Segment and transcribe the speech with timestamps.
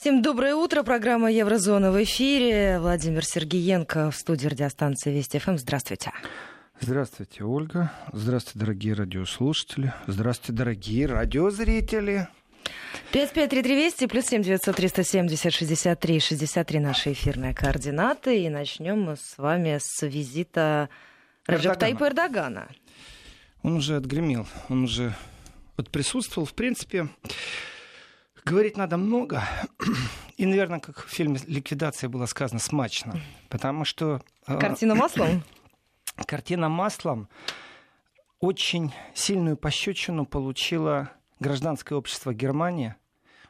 [0.00, 0.82] Всем доброе утро.
[0.82, 2.78] Программа Еврозона в эфире.
[2.80, 5.58] Владимир Сергеенко в студии радиостанции Вести ФМ.
[5.58, 6.10] Здравствуйте.
[6.80, 7.92] Здравствуйте, Ольга.
[8.10, 9.92] Здравствуйте, дорогие радиослушатели.
[10.06, 12.28] Здравствуйте, дорогие радиозрители.
[13.12, 18.42] 553320 плюс 7 900 370 63 63 наши эфирные координаты.
[18.42, 20.88] И начнем мы с вами с визита
[21.44, 22.70] Раджеп Тайпа Эрдогана.
[23.62, 25.14] Он уже отгремел, он уже
[25.76, 26.46] вот присутствовал.
[26.46, 27.10] В принципе,
[28.44, 29.42] говорить надо много.
[30.36, 33.20] И, наверное, как в фильме «Ликвидация» было сказано, смачно.
[33.48, 34.22] Потому что...
[34.46, 35.42] Э, Картина маслом?
[36.26, 37.28] Картина маслом
[38.40, 41.10] очень сильную пощечину получила
[41.40, 42.94] гражданское общество Германии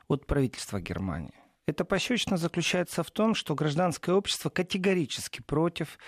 [0.08, 1.34] от правительства Германии.
[1.66, 5.98] Эта пощечина заключается в том, что гражданское общество категорически против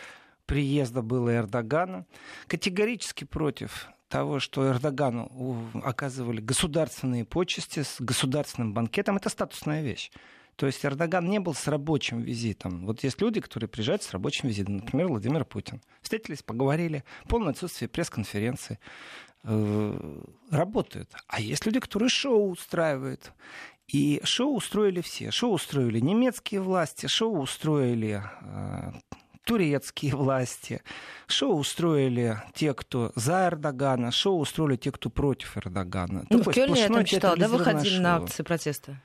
[0.46, 2.06] приезда было Эрдогана,
[2.48, 10.10] категорически против того, что Эрдогану оказывали государственные почести с государственным банкетом, это статусная вещь.
[10.56, 12.84] То есть Эрдоган не был с рабочим визитом.
[12.84, 14.76] Вот есть люди, которые приезжают с рабочим визитом.
[14.76, 15.80] Например, Владимир Путин.
[16.02, 17.04] Встретились, поговорили.
[17.26, 18.78] Полное отсутствие пресс-конференции.
[19.44, 21.10] Э, работают.
[21.26, 23.32] А есть люди, которые шоу устраивают.
[23.88, 25.30] И шоу устроили все.
[25.30, 28.92] Шоу устроили немецкие власти, шоу устроили э,
[29.44, 30.82] турецкие власти.
[31.26, 36.24] Шоу устроили те, кто за Эрдогана, шоу устроили те, кто против Эрдогана.
[36.30, 38.96] Ну, Такое в Кёльне я там читала, да, выходили на акции протеста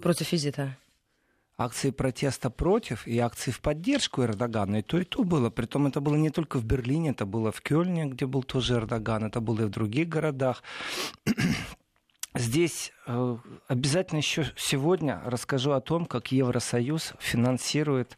[0.00, 0.76] против визита?
[1.58, 4.76] акции протеста против и акции в поддержку Эрдогана.
[4.76, 5.50] И то, и то было.
[5.50, 9.24] Притом это было не только в Берлине, это было в Кёльне, где был тоже Эрдоган,
[9.24, 10.62] это было и в других городах.
[12.34, 18.16] Здесь э, обязательно еще сегодня расскажу о том, как Евросоюз финансирует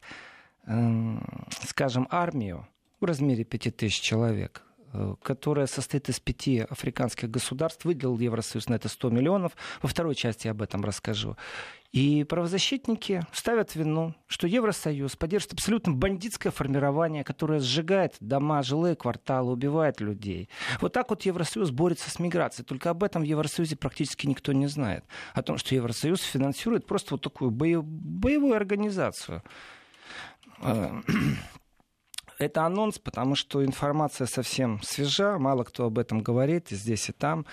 [1.62, 2.66] скажем, армию
[3.00, 8.88] в размере 5000 человек, э, которая состоит из пяти африканских государств, выделил Евросоюз на это
[8.88, 9.52] 100 миллионов.
[9.82, 11.36] Во второй части я об этом расскажу.
[11.92, 19.50] И правозащитники ставят вину, что Евросоюз поддерживает абсолютно бандитское формирование, которое сжигает дома, жилые кварталы,
[19.50, 20.48] убивает людей.
[20.80, 22.64] Вот так вот Евросоюз борется с миграцией.
[22.64, 25.04] Только об этом в Евросоюзе практически никто не знает.
[25.34, 29.42] О том, что Евросоюз финансирует просто вот такую боевую организацию
[32.38, 37.12] это анонс, потому что информация совсем свежа, мало кто об этом говорит и здесь, и
[37.12, 37.46] там.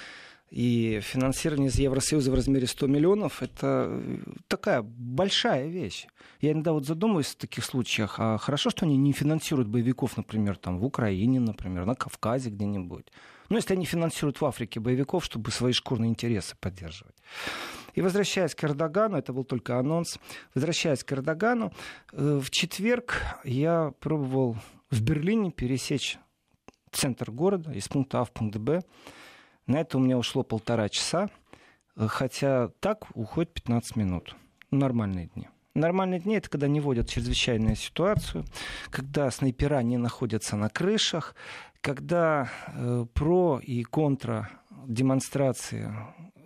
[0.50, 4.02] И финансирование из Евросоюза в размере 100 миллионов– это
[4.48, 6.08] такая большая вещь.
[6.40, 10.56] Я иногда вот задумываюсь в таких случаях, а хорошо, что они не финансируют боевиков, например,
[10.56, 13.12] там, в Украине, например, на Кавказе где-нибудь.
[13.50, 17.16] Ну, если они финансируют в Африке боевиков, чтобы свои шкурные интересы поддерживать.
[17.98, 20.20] И возвращаясь к Эрдогану, это был только анонс,
[20.54, 21.74] возвращаясь к Эрдогану,
[22.14, 24.56] э, в четверг я пробовал
[24.92, 26.20] в Берлине пересечь
[26.92, 28.84] центр города из пункта А в пункт Б.
[29.66, 31.32] На это у меня ушло полтора часа,
[31.96, 34.36] э, хотя так уходит 15 минут.
[34.70, 35.48] Нормальные дни.
[35.74, 38.46] Нормальные дни— это когда не вводят чрезвычайную ситуацию,
[38.92, 41.34] когда снайпера не находятся на крышах,
[41.82, 44.52] когда э, про и контра
[44.86, 45.94] демонстрации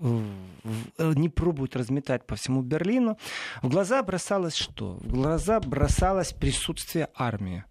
[0.02, 3.18] Э, не пробуют разметать по всему Берлину,
[3.62, 4.94] в глаза бросалось что?
[4.94, 7.64] В глаза бросалось присутствие армии.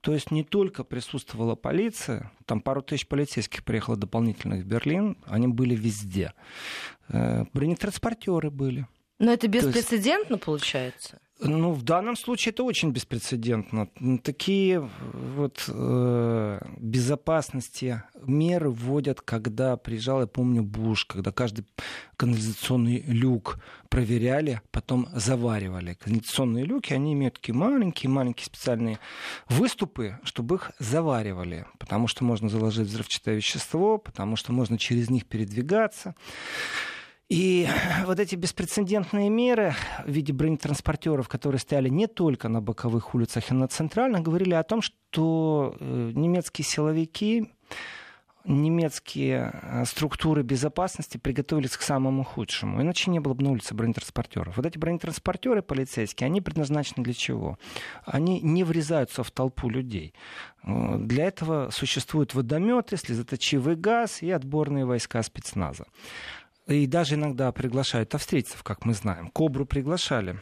[0.00, 5.48] То есть не только присутствовала полиция, там пару тысяч полицейских приехало дополнительных в Берлин, они
[5.48, 6.32] были везде.
[7.08, 8.86] Э, бронетранспортеры были.
[9.18, 10.44] Но это беспрецедентно есть...
[10.44, 11.18] получается?
[11.44, 13.88] Ну, в данном случае это очень беспрецедентно.
[14.22, 21.66] Такие вот э, безопасности меры вводят, когда приезжал, я помню, Буш, когда каждый
[22.16, 23.58] канализационный люк
[23.88, 25.94] проверяли, потом заваривали.
[25.94, 29.00] Канализационные люки, они имеют такие маленькие-маленькие специальные
[29.48, 35.26] выступы, чтобы их заваривали, потому что можно заложить взрывчатое вещество, потому что можно через них
[35.26, 36.14] передвигаться.
[37.28, 37.66] И
[38.06, 39.74] вот эти беспрецедентные меры
[40.04, 44.62] в виде бронетранспортеров, которые стояли не только на боковых улицах и на центральных, говорили о
[44.62, 47.48] том, что э, немецкие силовики,
[48.44, 52.82] немецкие э, структуры безопасности приготовились к самому худшему.
[52.82, 54.56] Иначе не было бы на улице бронетранспортеров.
[54.56, 57.58] Вот эти бронетранспортеры полицейские, они предназначены для чего?
[58.04, 60.14] Они не врезаются в толпу людей.
[60.64, 65.86] Э, для этого существуют водометы, слезоточивый газ и отборные войска спецназа.
[66.72, 69.28] И даже иногда приглашают австрийцев, как мы знаем.
[69.28, 70.38] Кобру приглашали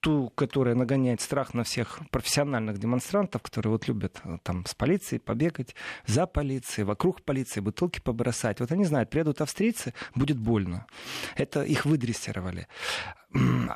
[0.00, 5.20] ту, которая нагоняет страх на всех профессиональных демонстрантов, которые вот любят э, там с полицией
[5.20, 5.74] побегать,
[6.06, 8.60] за полицией, вокруг полиции, бутылки побросать.
[8.60, 10.86] Вот они знают, приедут австрийцы, будет больно.
[11.36, 12.66] Это их выдрессировали.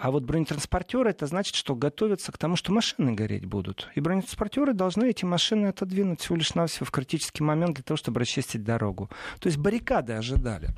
[0.01, 3.89] А вот бронетранспортеры, это значит, что готовятся к тому, что машины гореть будут.
[3.95, 8.21] И бронетранспортеры должны эти машины отодвинуть всего лишь навсего в критический момент для того, чтобы
[8.21, 9.11] расчистить дорогу.
[9.39, 10.75] То есть баррикады ожидали.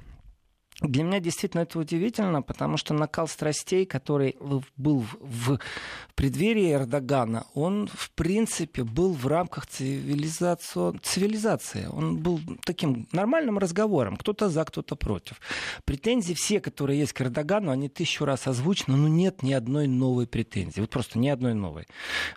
[0.80, 4.36] Для меня действительно это удивительно, потому что накал страстей, который
[4.76, 5.60] был в
[6.16, 11.86] преддверии Эрдогана, он, в принципе, был в рамках цивилизации.
[11.86, 14.16] Он был таким нормальным разговором.
[14.16, 15.40] Кто-то за, кто-то против.
[15.84, 20.26] Претензии все, которые есть к Эрдогану, они тысячу раз озвучены, но нет ни одной новой
[20.26, 20.80] претензии.
[20.80, 21.86] Вот просто ни одной новой.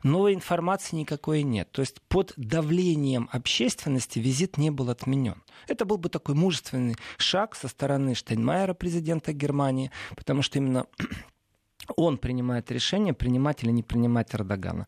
[0.04, 1.72] Новой информации никакой нет.
[1.72, 5.42] То есть под давлением общественности визит не был отменен.
[5.68, 10.86] Это был бы такой мужественный шаг со стороны Штайнмайера, президента Германии, потому что именно
[11.96, 14.88] он принимает решение, принимать или не принимать Эрдогана.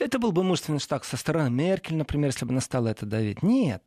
[0.00, 3.42] Это был бы мужественный шаг со стороны Меркель, например, если бы она стала это давить.
[3.42, 3.86] Нет.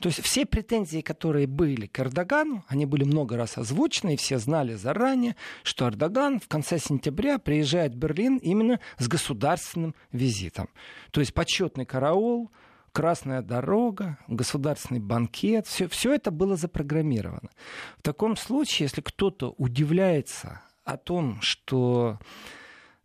[0.00, 4.38] То есть все претензии, которые были к Эрдогану, они были много раз озвучены, и все
[4.38, 10.68] знали заранее, что Эрдоган в конце сентября приезжает в Берлин именно с государственным визитом.
[11.10, 12.50] То есть почетный караул,
[12.92, 17.50] красная дорога, государственный банкет, все, все это было запрограммировано.
[17.98, 22.18] В таком случае, если кто-то удивляется о том, что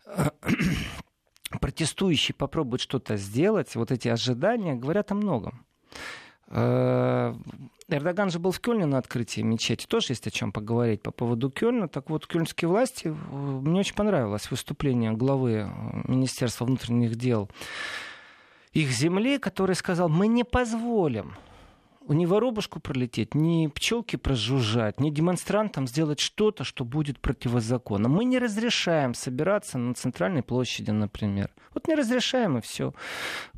[0.05, 0.29] э,
[1.61, 5.65] протестующие попробуют что-то сделать, вот эти ожидания говорят о многом.
[6.49, 7.35] Э,
[7.89, 9.85] Эрдоган же был в Кёльне на открытии мечети.
[9.85, 11.87] Тоже есть о чем поговорить по поводу Кёльна.
[11.87, 15.69] Так вот, кёльнские власти, э, мне очень понравилось выступление главы
[16.07, 17.49] Министерства внутренних дел
[18.77, 21.35] их земли, который сказал, мы не позволим
[22.09, 28.07] ни воробушку пролететь, ни пчелки прожужжать, ни демонстрантам сделать что-то, что будет противозаконно.
[28.07, 31.49] Мы не разрешаем собираться на центральной площади, например.
[31.73, 32.93] Вот не разрешаем и все.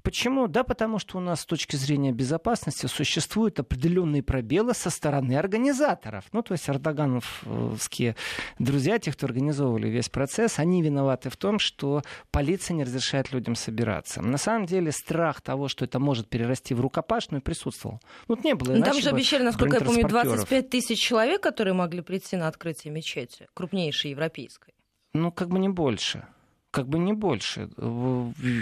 [0.04, 0.48] Почему?
[0.48, 6.26] Да, потому что у нас с точки зрения безопасности существуют определенные пробелы со стороны организаторов.
[6.32, 8.16] Ну, то есть эрдогановские
[8.58, 12.02] друзья, те, кто организовывали весь процесс, они виноваты в том, что
[12.32, 14.22] полиция не разрешает людям собираться.
[14.22, 18.00] На самом деле страх того, что это может перерасти в рукопашную, присутствовал.
[18.28, 18.74] Ну, вот не было.
[18.76, 22.94] Ну, там же обещали, насколько я помню, 25 тысяч человек, которые могли прийти на открытие
[22.94, 24.74] мечети, крупнейшей европейской.
[25.14, 26.28] Ну, как бы не больше
[26.72, 27.70] как бы не больше.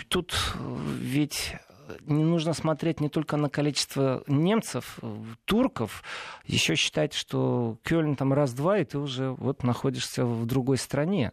[0.09, 0.36] Тут
[1.00, 1.56] ведь
[2.06, 5.00] не нужно смотреть не только на количество немцев,
[5.45, 6.04] турков,
[6.45, 11.31] еще считать, что Кёльн там раз-два, и ты уже вот находишься в другой стране.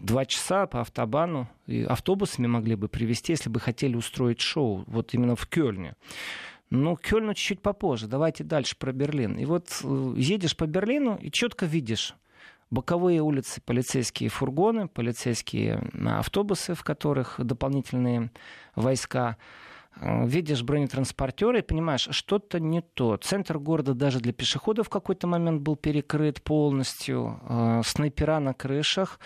[0.00, 5.14] Два часа по автобану, и автобусами могли бы привезти, если бы хотели устроить шоу, вот
[5.14, 5.94] именно в Кёльне.
[6.68, 8.06] Ну, Кёльну чуть-чуть попозже.
[8.06, 9.38] Давайте дальше про Берлин.
[9.38, 12.14] И вот э, едешь по Берлину и четко видишь,
[12.70, 18.30] боковые улицы, полицейские фургоны, полицейские автобусы, в которых дополнительные
[18.74, 19.36] войска.
[19.96, 23.16] Э, видишь бронетранспортеры и понимаешь, что-то не то.
[23.16, 29.20] Центр города даже для пешеходов в какой-то момент был перекрыт полностью, э, снайпера на крышах.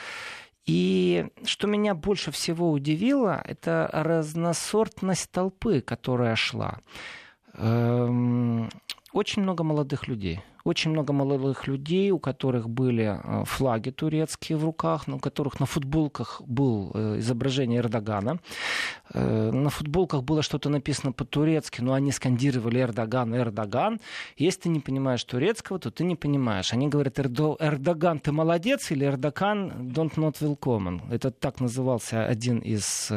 [0.66, 6.78] И что меня больше всего удивило, это разносортность толпы, которая шла.
[7.54, 8.68] Эм,
[9.12, 14.64] очень много молодых людей очень много молодых людей, у которых были э, флаги турецкие в
[14.64, 18.40] руках, у которых на футболках было э, изображение Эрдогана.
[19.12, 24.00] Э, на футболках было что-то написано по-турецки, но они скандировали Эрдоган, Эрдоган.
[24.36, 26.72] Если ты не понимаешь турецкого, то ты не понимаешь.
[26.72, 31.00] Они говорят, Эрдо, Эрдоган, ты молодец, или Эрдоган, don't not welcome.
[31.10, 33.10] Это так назывался один из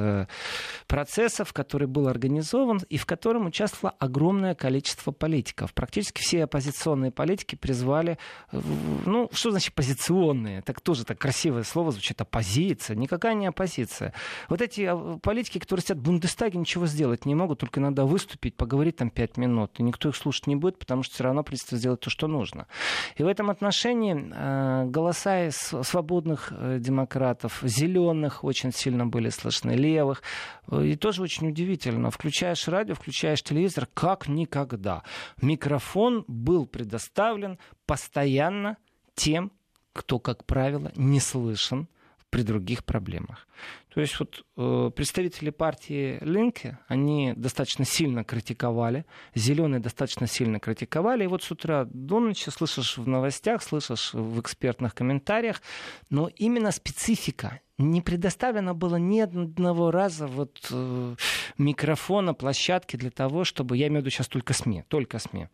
[0.87, 5.73] процессов, который был организован и в котором участвовало огромное количество политиков.
[5.73, 8.19] Практически все оппозиционные политики политики призвали,
[8.51, 10.61] ну, что значит позиционные?
[10.61, 12.95] Так тоже так красивое слово звучит, оппозиция.
[12.95, 14.13] Никакая не оппозиция.
[14.49, 18.55] Вот эти а, политики, которые сидят в Бундестаге, ничего сделать не могут, только иногда выступить,
[18.55, 19.79] поговорить там пять минут.
[19.79, 22.67] И никто их слушать не будет, потому что все равно придется сделать то, что нужно.
[23.15, 29.71] И в этом отношении э, голоса из свободных э, демократов, зеленых очень сильно были слышны,
[29.71, 30.21] левых.
[30.69, 32.11] Э, и тоже очень удивительно.
[32.11, 35.01] Включаешь радио, включаешь телевизор, как никогда.
[35.41, 38.77] Микрофон был предоставлен представлен постоянно
[39.15, 39.51] тем,
[39.93, 41.87] кто, как правило, не слышен
[42.29, 43.47] при других проблемах.
[43.93, 51.25] То есть вот э, представители партии Линке, они достаточно сильно критиковали, зеленые достаточно сильно критиковали,
[51.25, 55.61] и вот с утра до ночи слышишь в новостях, слышишь в экспертных комментариях,
[56.09, 61.15] но именно специфика не предоставлено было ни одного раза вот, э,
[61.59, 65.49] микрофона, площадки для того, чтобы, я имею в виду сейчас только СМИ, только СМИ,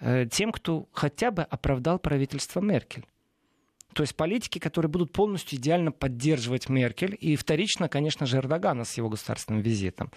[0.00, 3.04] э, тем, кто хотя бы оправдал правительство Меркель.
[3.94, 8.96] То есть политики, которые будут полностью идеально поддерживать Меркель и вторично, конечно же, Эрдогана с
[8.96, 10.10] его государственным визитом.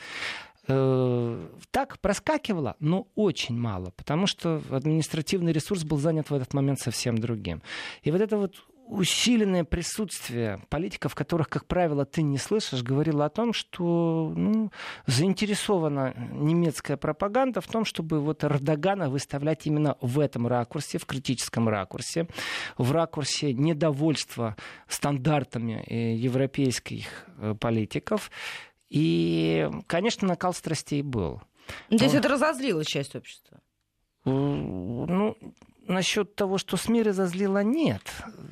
[0.67, 6.79] Э, так проскакивало, но очень мало, потому что административный ресурс был занят в этот момент
[6.79, 7.61] совсем другим.
[8.03, 8.55] И вот это вот
[8.87, 14.71] усиленное присутствие политиков, которых, как правило, ты не слышишь, говорило о том, что ну,
[15.05, 21.67] заинтересована немецкая пропаганда в том, чтобы вот Эрдогана выставлять именно в этом ракурсе, в критическом
[21.67, 22.27] ракурсе,
[22.77, 24.55] в ракурсе недовольства
[24.87, 28.31] стандартами э, европейских э, политиков.
[28.89, 31.41] И, конечно, накал страстей был.
[31.89, 33.59] То есть это разозлило часть общества?
[34.23, 35.37] Ну,
[35.87, 38.01] насчет того, что СМИ разозлило, нет.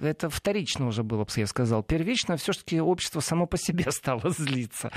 [0.01, 1.84] Это вторично уже было, бы я сказал.
[1.84, 4.92] Первично все-таки общество само по себе стало злиться.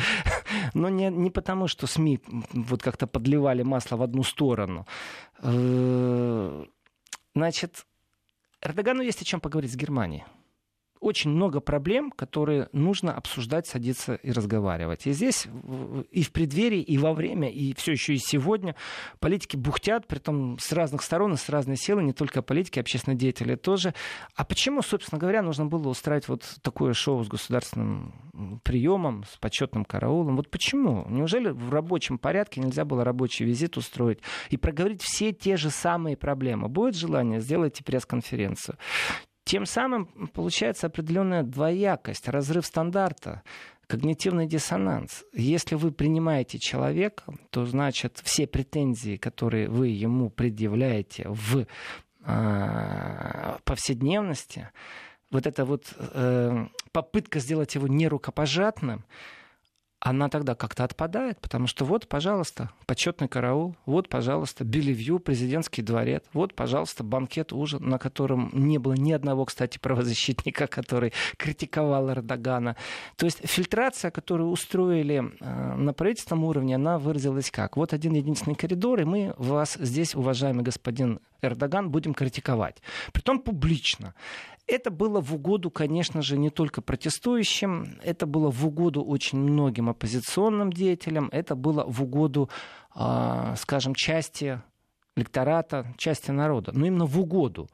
[0.75, 2.21] Но не, не потому, что СМИ
[2.53, 4.87] вот как-то подливали масло в одну сторону.
[5.43, 6.65] Э,
[7.35, 7.87] значит,
[8.61, 10.25] Эрдогану есть о чем поговорить с Германией
[11.09, 15.07] очень много проблем, которые нужно обсуждать, садиться и разговаривать.
[15.07, 15.47] И здесь
[16.11, 18.77] и в преддверии, и во время, и все еще и сегодня
[19.19, 23.19] политики бухтят, при том с разных сторон и с разной силы, не только политики, общественные
[23.19, 23.95] деятели тоже.
[24.35, 29.85] А почему, собственно говоря, нужно было устраивать вот такое шоу с государственным приемом, с почетным
[29.85, 30.37] караулом?
[30.37, 31.07] Вот почему?
[31.09, 36.17] Неужели в рабочем порядке нельзя было рабочий визит устроить и проговорить все те же самые
[36.17, 36.69] проблемы?
[36.69, 38.77] Будет желание, сделайте пресс-конференцию.
[39.49, 43.43] Тем самым получается определенная двоякость, разрыв стандарта
[43.87, 45.25] когнитивный диссонанс.
[45.33, 51.65] Если вы принимаете человека, то значит все претензии, которые вы ему предъявляете в
[52.27, 54.69] э, повседневности,
[55.31, 59.07] вот эта вот э, попытка сделать его нерукопожатным,
[60.01, 66.23] она тогда как-то отпадает, потому что вот, пожалуйста, почетный караул, вот, пожалуйста, Белевью, президентский дворец,
[66.33, 72.77] вот, пожалуйста, банкет, ужин, на котором не было ни одного, кстати, правозащитника, который критиковал Эрдогана.
[73.17, 77.77] То есть фильтрация, которую устроили э, на правительственном уровне, она выразилась как?
[77.77, 82.83] Вот один единственный коридор, и мы вас здесь, уважаемый господин Эрдоган, будем критиковать.
[83.13, 84.15] Притом публично.
[84.67, 89.89] Это было в угоду, конечно же, не только протестующим, это было в угоду очень многим
[89.89, 92.51] оппозиционным деятелям, это было в угоду,
[92.95, 94.61] а, скажем, части
[95.17, 97.69] электората, части народа, но именно в угоду.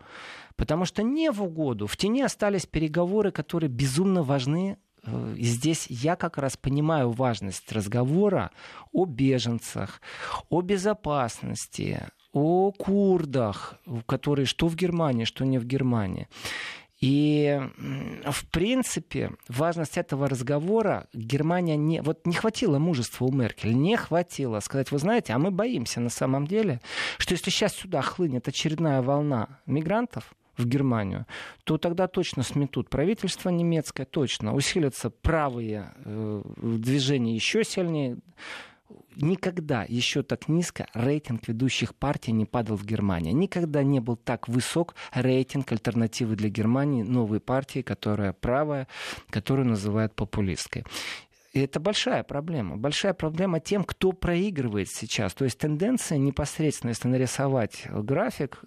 [0.56, 5.86] Потому что не в угоду, в тени остались переговоры, которые безумно важны э, и здесь
[5.88, 8.52] я как раз понимаю важность разговора
[8.92, 10.00] о беженцах,
[10.48, 16.28] о безопасности, о курдах, которые что в Германии, что не в Германии.
[17.00, 17.60] И,
[18.24, 22.00] в принципе, важность этого разговора Германия не...
[22.02, 26.10] Вот не хватило мужества у Меркель, не хватило сказать, вы знаете, а мы боимся на
[26.10, 26.80] самом деле,
[27.18, 31.26] что если сейчас сюда хлынет очередная волна мигрантов, в Германию,
[31.64, 38.18] то тогда точно сметут правительство немецкое, точно усилятся правые э, движения еще сильнее
[39.16, 43.32] никогда еще так низко рейтинг ведущих партий не падал в Германии.
[43.32, 48.88] Никогда не был так высок рейтинг альтернативы для Германии новой партии, которая правая,
[49.30, 50.84] которую называют популистской.
[51.52, 52.76] И это большая проблема.
[52.76, 55.34] Большая проблема тем, кто проигрывает сейчас.
[55.34, 58.60] То есть тенденция непосредственно, если нарисовать график,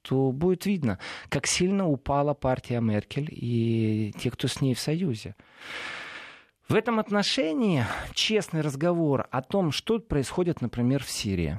[0.00, 5.34] то будет видно, как сильно упала партия Меркель и те, кто с ней в союзе.
[6.70, 7.84] В этом отношении
[8.14, 11.58] честный разговор о том, что происходит, например, в Сирии.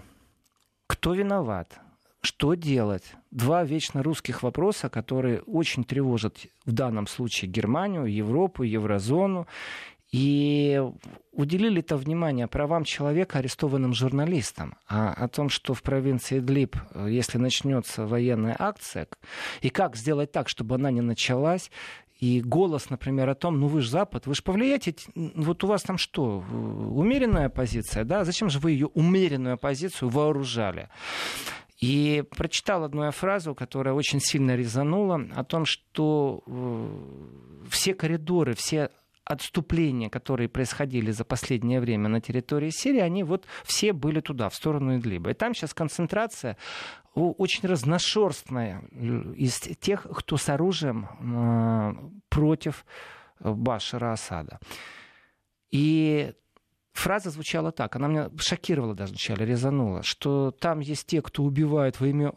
[0.87, 1.81] Кто виноват?
[2.21, 3.03] Что делать?
[3.29, 9.47] Два вечно русских вопроса, которые очень тревожат в данном случае Германию, Европу, Еврозону.
[10.13, 10.81] И
[11.31, 16.75] уделили это внимание правам человека, арестованным журналистам, а о том, что в провинции Идлиб,
[17.07, 19.07] если начнется военная акция,
[19.61, 21.71] и как сделать так, чтобы она не началась,
[22.21, 25.81] и голос, например, о том, ну вы же Запад, вы же повлияете, вот у вас
[25.81, 30.89] там что, умеренная позиция, да, зачем же вы ее умеренную позицию вооружали?
[31.79, 38.91] И прочитал одну фразу, которая очень сильно резанула, о том, что э, все коридоры, все
[39.23, 44.55] отступления, которые происходили за последнее время на территории Сирии, они вот все были туда, в
[44.55, 45.31] сторону Идлиба.
[45.31, 46.57] И там сейчас концентрация
[47.13, 48.81] очень разношерстная
[49.35, 51.93] из тех, кто с оружием э,
[52.29, 52.85] против
[53.39, 54.59] Башара Асада.
[55.71, 56.33] И
[56.93, 61.99] фраза звучала так, она меня шокировала даже вначале, резанула, что там есть те, кто убивает
[61.99, 62.33] во имя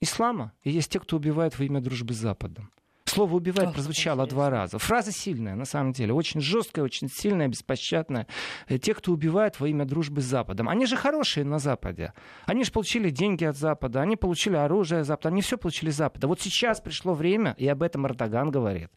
[0.00, 2.70] ислама, и есть те, кто убивает во имя дружбы с Западом.
[3.08, 4.78] Слово «убивать» прозвучало два раза.
[4.78, 8.26] Фраза сильная, на самом деле, очень жесткая, очень сильная, беспощадная.
[8.68, 10.68] Э, те, кто убивает во имя дружбы с Западом.
[10.68, 12.12] Они же хорошие на Западе.
[12.46, 15.96] Они же получили деньги от Запада, они получили оружие от Запада, они все получили с
[15.96, 16.28] Запада.
[16.28, 18.90] Вот сейчас пришло время, и об этом Эрдоган говорит,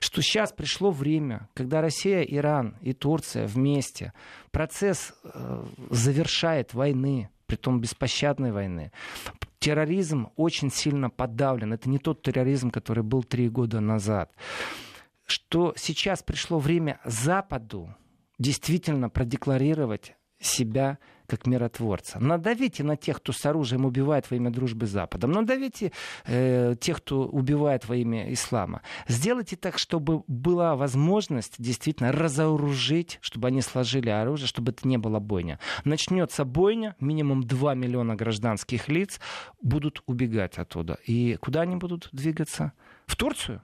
[0.00, 4.12] что сейчас пришло время, когда Россия, Иран и Турция вместе
[4.50, 8.92] процесс э, завершает войны, притом беспощадной войны,
[9.66, 11.72] терроризм очень сильно подавлен.
[11.72, 14.30] Это не тот терроризм, который был три года назад.
[15.24, 17.92] Что сейчас пришло время Западу
[18.38, 22.18] действительно продекларировать себя как миротворца.
[22.18, 25.32] Надавите на тех, кто с оружием убивает во имя дружбы с Западом.
[25.32, 25.92] Надавите
[26.26, 28.82] э, тех, кто убивает во имя ислама.
[29.08, 35.18] Сделайте так, чтобы была возможность действительно разоружить, чтобы они сложили оружие, чтобы это не было
[35.18, 35.58] бойня.
[35.84, 39.20] Начнется бойня, минимум 2 миллиона гражданских лиц
[39.60, 40.98] будут убегать оттуда.
[41.06, 42.72] И куда они будут двигаться?
[43.06, 43.62] В Турцию?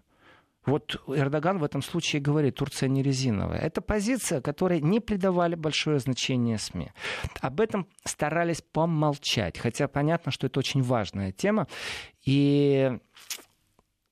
[0.65, 3.59] Вот Эрдоган в этом случае говорит, Турция не резиновая.
[3.59, 6.93] Это позиция, которой не придавали большое значение СМИ.
[7.41, 11.67] Об этом старались помолчать, хотя понятно, что это очень важная тема.
[12.25, 12.99] И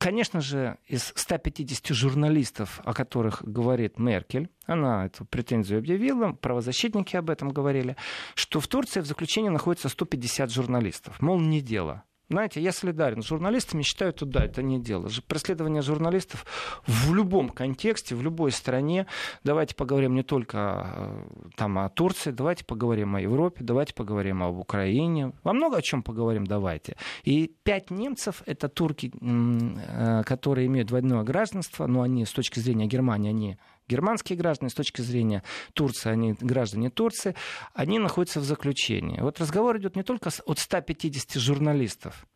[0.03, 7.29] Конечно же, из 150 журналистов, о которых говорит Меркель, она эту претензию объявила, правозащитники об
[7.29, 7.97] этом говорили,
[8.35, 11.21] что в Турции в заключении находится 150 журналистов.
[11.21, 12.05] Мол, не дело.
[12.31, 15.09] Знаете, я солидарен с журналистами, считаю, что да, это не дело.
[15.27, 16.47] Преследование журналистов
[16.87, 19.07] в любом контексте, в любой стране.
[19.43, 21.25] Давайте поговорим не только э,
[21.57, 25.33] там, о Турции, давайте поговорим о Европе, давайте поговорим об Украине.
[25.43, 26.97] Во много о чем поговорим, давайте.
[27.25, 32.87] И пять немцев— это турки, э, которые имеют двойное гражданство, но они с точки зрения
[32.87, 33.59] Германии, они
[33.91, 35.43] германские граждане, с точки зрения
[35.73, 37.35] Турции, они граждане Турции,
[37.75, 39.21] они находятся в заключении.
[39.21, 42.27] Вот разговор идет не только от 150 журналистов,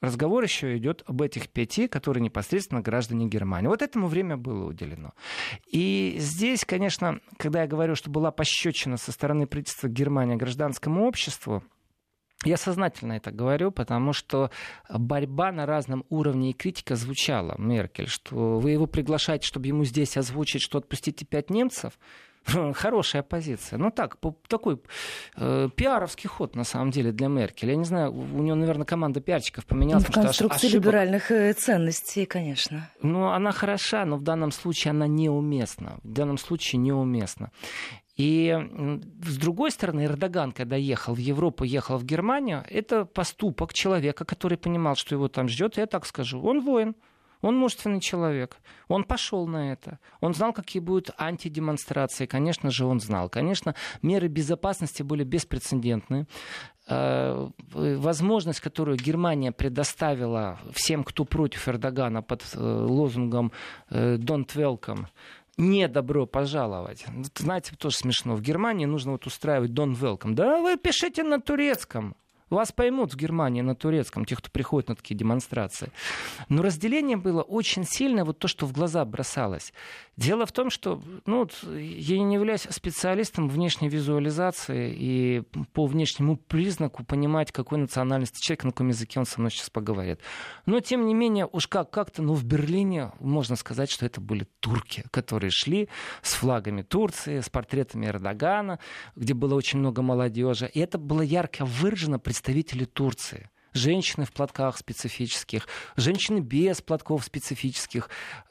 [0.00, 3.68] разговор еще идет об этих пяти, которые непосредственно граждане Германии.
[3.68, 5.12] Вот этому время было уделено.
[5.66, 11.62] И здесь, конечно, когда я говорю, что была пощечина со стороны правительства Германии гражданскому обществу,
[12.44, 14.50] я сознательно это говорю, потому что
[14.88, 20.16] борьба на разном уровне и критика звучала Меркель, что вы его приглашаете, чтобы ему здесь
[20.16, 21.98] озвучить, что отпустите пять немцев.
[22.74, 23.78] Хорошая позиция.
[23.78, 24.16] Ну так,
[24.48, 24.80] такой
[25.36, 27.70] э, пиаровский ход, на самом деле, для Меркель.
[27.70, 30.06] Я не знаю, у него, наверное, команда пиарщиков поменялась.
[30.08, 30.86] Ну, конструкции ошибок...
[30.86, 32.90] либеральных э, ценностей, конечно.
[33.02, 35.98] Ну, она хороша, но в данном случае она неуместна.
[36.02, 37.50] В данном случае неуместна.
[38.18, 38.52] И
[39.24, 44.58] с другой стороны, Эрдоган, когда ехал в Европу, ехал в Германию, это поступок человека, который
[44.58, 45.76] понимал, что его там ждет.
[45.76, 46.94] Я так скажу, он воин.
[47.40, 48.56] Он мужественный человек.
[48.88, 50.00] Он пошел на это.
[50.20, 52.26] Он знал, какие будут антидемонстрации.
[52.26, 53.28] Конечно же, он знал.
[53.28, 56.26] Конечно, меры безопасности были беспрецедентны.
[56.88, 63.52] Э, возможность, которую Германия предоставила всем, кто против Эрдогана под э, лозунгом
[63.90, 65.06] э, «Don't welcome»,
[65.58, 67.04] не добро пожаловать.
[67.34, 68.36] Знаете, тоже смешно.
[68.36, 70.32] В Германии нужно вот устраивать Don Welcome.
[70.32, 72.16] Да вы пишите на турецком.
[72.50, 75.92] Вас поймут в Германии на турецком, тех, кто приходит на такие демонстрации.
[76.48, 79.74] Но разделение было очень сильное, вот то, что в глаза бросалось.
[80.18, 87.04] Дело в том, что ну, я не являюсь специалистом внешней визуализации и по внешнему признаку
[87.04, 90.18] понимать, какой национальности человек, на каком языке он со мной сейчас поговорит.
[90.66, 94.48] Но, тем не менее, уж как- как-то, ну, в Берлине можно сказать, что это были
[94.58, 95.88] турки, которые шли
[96.22, 98.80] с флагами Турции, с портретами Эрдогана,
[99.14, 100.68] где было очень много молодежи.
[100.74, 108.08] И это было ярко выражено представители Турции женщины в платках специфических, женщины без платков специфических,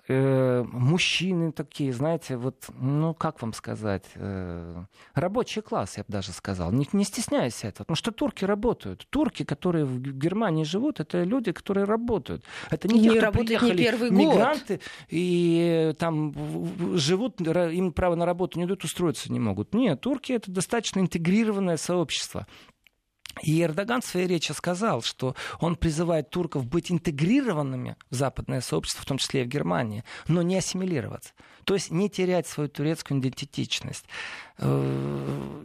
[0.08, 6.32] э, мужчины такие, знаете, вот, ну, как вам сказать, э, рабочий класс, я бы даже
[6.32, 6.71] сказал.
[6.71, 9.08] Не, не стесняясь этого, потому что турки работают.
[9.10, 12.43] Турки, которые в Германии живут, это люди, которые работают.
[12.69, 14.84] Это не, не те, кто приехали, не первый мигранты, год.
[15.10, 16.34] и там
[16.97, 19.73] живут, им право на работу не дают, устроиться не могут.
[19.73, 22.47] Нет, турки это достаточно интегрированное сообщество.
[23.43, 29.04] И Эрдоган в своей речи сказал, что он призывает турков быть интегрированными в западное сообщество,
[29.04, 31.34] в том числе и в Германии, но не ассимилироваться.
[31.63, 34.06] То есть не терять свою турецкую идентичность.
[34.58, 35.63] Э,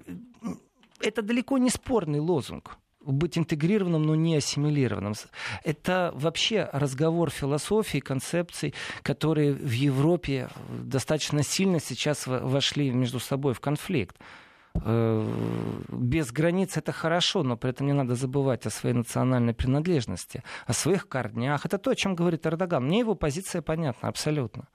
[1.01, 5.15] это далеко не спорный лозунг быть интегрированным, но не ассимилированным.
[5.65, 13.61] Это вообще разговор философии, концепций, которые в Европе достаточно сильно сейчас вошли между собой в
[13.61, 14.17] конфликт.
[14.75, 15.27] Э,
[15.89, 20.73] без границ это хорошо, но при этом не надо забывать о своей национальной принадлежности, о
[20.73, 21.67] своих корнях.
[21.67, 22.85] Это то, о чем говорит Эрдоган.
[22.85, 24.69] Мне его позиция понятна абсолютно.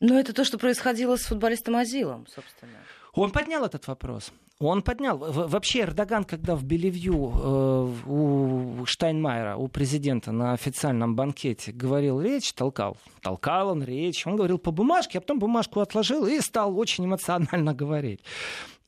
[0.00, 2.78] Но это то, что происходило с футболистом Азилом, собственно.
[3.12, 4.32] Он поднял этот вопрос.
[4.60, 5.18] Он поднял.
[5.18, 12.52] Вообще Эрдоган, когда в Белевью э, у Штайнмайера, у президента на официальном банкете говорил речь,
[12.52, 12.98] толкал.
[13.22, 14.26] Толкал он речь.
[14.26, 18.20] Он говорил по бумажке, а потом бумажку отложил и стал очень эмоционально говорить.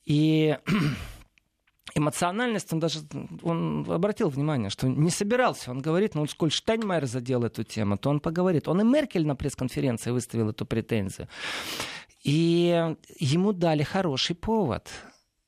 [0.04, 0.56] И
[1.94, 3.00] эмоциональность, он даже
[3.42, 5.70] он обратил внимание, что не собирался.
[5.70, 8.68] Он говорит, ну, сколь Штайнмайер задел эту тему, то он поговорит.
[8.68, 11.28] Он и Меркель на пресс-конференции выставил эту претензию.
[12.22, 14.88] И ему дали хороший повод.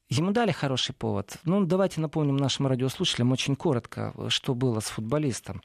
[0.08, 1.38] ему дали хороший повод.
[1.44, 5.62] Ну, давайте напомним нашим радиослушателям очень коротко, что было с футболистом.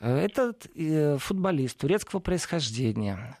[0.00, 3.36] Этот э, футболист турецкого происхождения,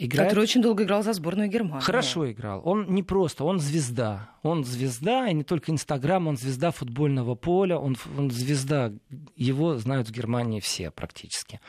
[0.00, 0.30] Играет...
[0.30, 1.82] Который очень долго играл за сборную Германии.
[1.82, 2.62] Хорошо играл.
[2.64, 4.30] Он не просто, он звезда.
[4.42, 8.92] Он звезда, и не только Инстаграм, он звезда футбольного поля, он, он звезда.
[9.34, 11.60] Его знают в Германии все практически.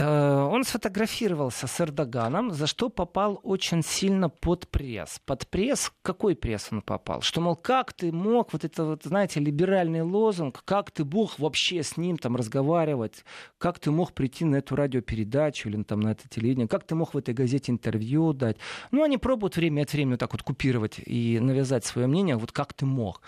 [0.00, 5.20] Э, он сфотографировался с Эрдоганом, за что попал очень сильно под пресс.
[5.26, 7.20] Под пресс, какой пресс он попал?
[7.20, 11.82] Что, мол, как ты мог, вот это вот, знаете, либеральный лозунг, как ты мог вообще
[11.82, 13.24] с ним там разговаривать,
[13.58, 17.12] как ты мог прийти на эту радиопередачу или там на это телевидение, как ты мог
[17.12, 18.56] в этой газете интервью дать.
[18.90, 22.52] Ну, они пробуют время от времени вот так вот купировать и навязать свое мнение, вот
[22.52, 23.20] как ты мог.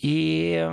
[0.00, 0.68] И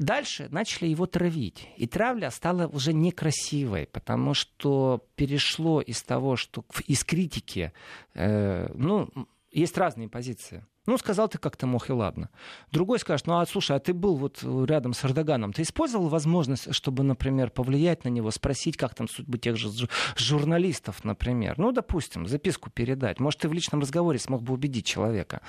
[0.00, 1.68] Дальше начали его травить.
[1.76, 7.74] И травля стала уже некрасивой, потому что перешло из того, что из критики,
[8.14, 9.10] э, ну,
[9.50, 10.64] есть разные позиции.
[10.86, 12.30] Ну, сказал ты как-то мог, и ладно.
[12.72, 16.74] Другой скажет, ну, а слушай, а ты был вот рядом с Эрдоганом, ты использовал возможность,
[16.74, 19.68] чтобы, например, повлиять на него, спросить, как там судьбы тех же
[20.16, 21.58] журналистов, например.
[21.58, 23.20] Ну, допустим, записку передать.
[23.20, 25.42] Может, ты в личном разговоре смог бы убедить человека.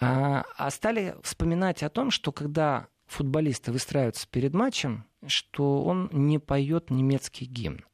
[0.00, 6.38] А, а стали вспоминать о том, что когда футболисты выстраиваются перед матчем, что он не
[6.38, 7.84] поет немецкий гимн.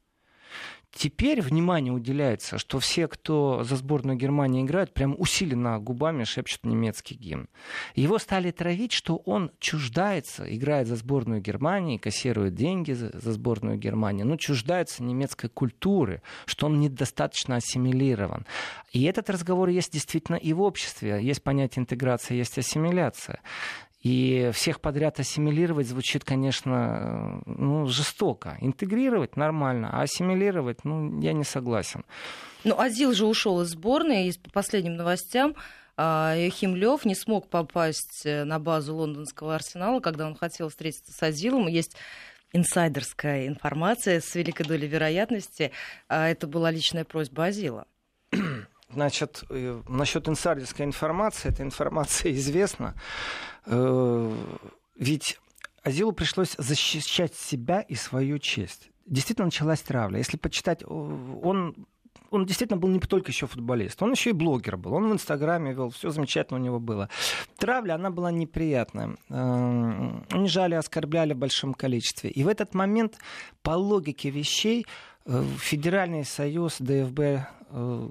[0.95, 7.15] Теперь внимание уделяется, что все, кто за сборную Германии играют, прям усиленно губами шепчут немецкий
[7.15, 7.49] гимн.
[7.95, 14.23] Его стали травить, что он чуждается, играет за сборную Германии, кассирует деньги за, сборную Германии,
[14.23, 18.45] но чуждается немецкой культуры, что он недостаточно ассимилирован.
[18.93, 21.19] И этот разговор есть действительно и в обществе.
[21.21, 23.41] Есть понятие интеграция, есть ассимиляция.
[24.05, 28.55] И всех подряд ассимилировать звучит, конечно, ну, жестоко.
[28.61, 32.05] Интегрировать нормально, а ассимилировать, ну, я не согласен.
[32.63, 35.55] Ну, Азил же ушел из сборной, и по последним новостям
[35.97, 41.23] Яхим Лев не смог попасть э, на базу лондонского арсенала, когда он хотел встретиться с
[41.23, 41.67] Азилом.
[41.67, 41.95] Есть
[42.53, 45.71] инсайдерская информация с великой долей вероятности.
[46.09, 47.87] А это была личная просьба Азила.
[48.91, 52.95] Значит, э, насчет инсайдерской информации, эта информация известна.
[53.65, 54.31] Э,
[54.95, 55.39] ведь
[55.83, 58.89] Азилу пришлось защищать себя и свою честь.
[59.05, 60.17] Действительно началась травля.
[60.17, 61.87] Если почитать, он
[62.31, 64.93] он действительно был не только еще футболист, он еще и блогер был.
[64.93, 67.09] Он в Инстаграме вел, все замечательно у него было.
[67.57, 69.15] Травля, она была неприятная.
[69.29, 72.29] Э, унижали, оскорбляли в большом количестве.
[72.29, 73.17] И в этот момент,
[73.61, 74.85] по логике вещей,
[75.25, 77.47] Федеральный союз ДФБ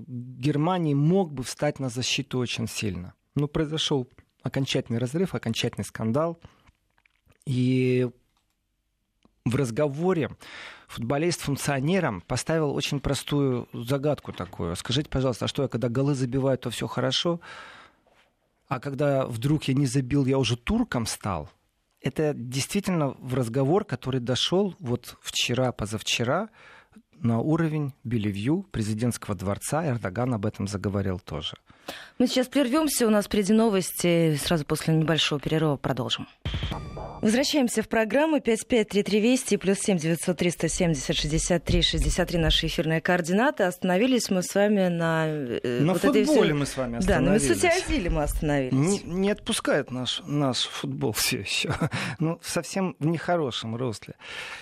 [0.07, 3.15] Германии мог бы встать на защиту очень сильно.
[3.35, 4.09] Но произошел
[4.43, 6.41] окончательный разрыв, окончательный скандал.
[7.47, 8.11] И
[9.45, 10.31] в разговоре
[10.89, 14.75] футболист функционерам поставил очень простую загадку такую.
[14.77, 17.41] Скажите, пожалуйста, а что я, когда голы забиваю, то все хорошо,
[18.67, 21.51] а когда вдруг я не забил, я уже турком стал?
[22.01, 26.51] Это действительно в разговор, который дошел вот вчера, позавчера,
[27.21, 29.87] на уровень Белевью, президентского дворца.
[29.87, 31.57] Эрдоган об этом заговорил тоже.
[32.19, 36.29] Мы сейчас прервемся, у нас впереди новости, сразу после небольшого перерыва продолжим.
[37.21, 43.65] Возвращаемся в программу 553320 плюс 7 903 170 63 63 наши эфирные координаты.
[43.65, 45.27] Остановились мы с вами на...
[45.27, 47.07] Э, на вот футболе мы с вами остановились.
[47.07, 48.75] Да, на Месуте Азиле мы остановились.
[48.75, 51.75] Не, не отпускает наш, наш футбол все еще.
[52.19, 54.15] Ну, совсем в нехорошем русле.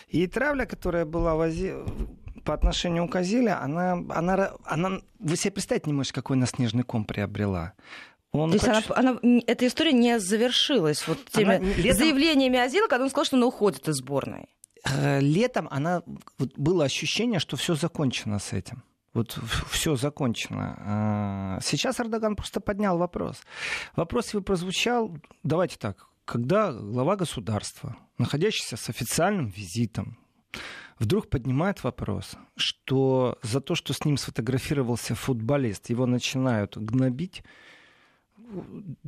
[0.09, 1.75] И травля, которая была в Азии
[2.45, 6.83] по отношению к Азиле, она, она, она, вы себе представить не можете, какой она снежный
[6.83, 7.75] ком приобрела.
[8.33, 8.91] Он То есть хочет...
[8.93, 11.99] она, она, эта история не завершилась вот теми она, летом...
[11.99, 14.49] заявлениями Азила, когда он сказал, что она уходит из сборной.
[14.85, 16.03] Э, летом она,
[16.39, 18.83] вот, было ощущение, что все закончено с этим.
[19.13, 19.39] Вот
[19.71, 21.59] все закончено.
[21.59, 23.43] Э, сейчас Эрдоган просто поднял вопрос.
[23.97, 30.19] Вопрос его прозвучал, давайте так, когда глава государства, находящийся с официальным визитом,
[31.03, 37.43] вдруг поднимает вопрос, что за то, что с ним сфотографировался футболист, его начинают гнобить.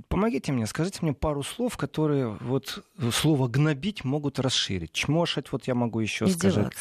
[0.09, 4.93] Помогите мне, скажите мне пару слов, которые вот слово гнобить могут расширить.
[4.93, 6.73] Чмошать, вот я могу еще сказать.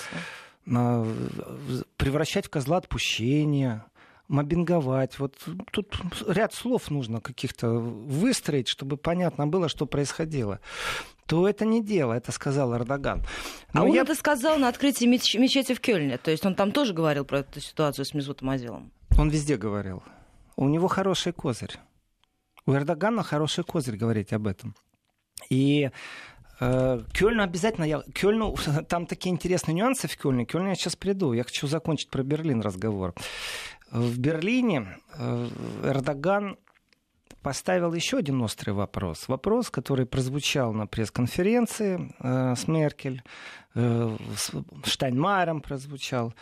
[1.97, 3.85] Превращать в козла отпущения,
[4.33, 5.19] мобинговать.
[5.19, 5.37] Вот
[5.71, 5.95] тут
[6.27, 10.59] ряд слов нужно каких-то выстроить, чтобы понятно было, что происходило
[11.25, 13.23] то это не дело, это сказал Эрдоган.
[13.73, 14.01] Но а он я...
[14.01, 17.39] это сказал на открытии меч- мечети в Кёльне, то есть он там тоже говорил про
[17.39, 18.91] эту ситуацию с Мезутом Азилом?
[19.17, 20.03] Он везде говорил.
[20.55, 21.75] У него хороший козырь.
[22.65, 24.75] У Эрдогана хороший козырь говорить об этом.
[25.49, 25.89] И
[26.59, 28.55] э, Кёльну обязательно, я, Кёльну,
[28.87, 30.45] там такие интересные нюансы в Кёльне.
[30.45, 31.33] Кёльну я сейчас приду.
[31.33, 33.13] Я хочу закончить про Берлин разговор.
[33.93, 35.49] В Берлине э,
[35.83, 36.57] Эрдоган
[37.43, 39.27] поставил еще один острый вопрос.
[39.27, 43.21] Вопрос, который прозвучал на пресс-конференции э, с Меркель,
[43.75, 44.51] э, с
[44.89, 46.33] Штайнмайером прозвучал.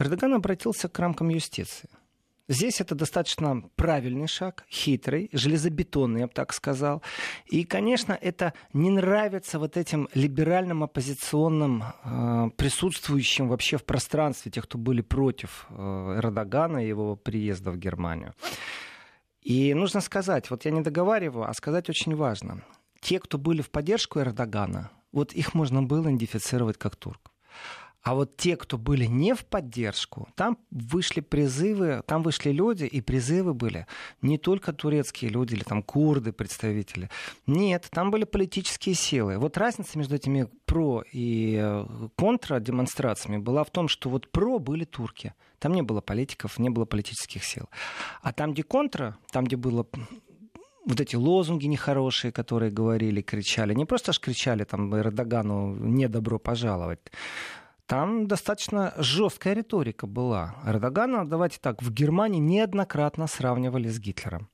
[0.00, 1.88] Эрдоган обратился к рамкам юстиции.
[2.48, 7.02] Здесь это достаточно правильный шаг, хитрый, железобетонный, я бы так сказал.
[7.46, 14.64] И, конечно, это не нравится вот этим либеральным оппозиционным э, присутствующим вообще в пространстве, тех,
[14.64, 15.74] кто были против э,
[16.18, 18.34] Эрдогана и его приезда в Германию.
[19.42, 22.62] И нужно сказать, вот я не договариваю, а сказать очень важно.
[23.00, 27.27] Те, кто были в поддержку Эрдогана, вот их можно было идентифицировать как турков.
[28.08, 33.02] А вот те, кто были не в поддержку, там вышли призывы, там вышли люди, и
[33.02, 33.86] призывы были
[34.22, 37.10] не только турецкие люди или там курды, представители.
[37.46, 39.36] Нет, там были политические силы.
[39.36, 44.58] Вот разница между этими про и э, контра демонстрациями была в том, что вот про
[44.58, 45.34] были турки.
[45.58, 47.68] Там не было политиков, не было политических сил.
[48.22, 49.86] А там, где контра, там, где было
[50.86, 56.38] вот эти лозунги нехорошие, которые говорили, кричали, не просто аж кричали там Эрдогану «не добро
[56.38, 57.00] пожаловать»,
[57.88, 60.54] там достаточно жесткая риторика была.
[60.66, 64.48] Эрдогана, давайте так, в Германии неоднократно сравнивали с Гитлером.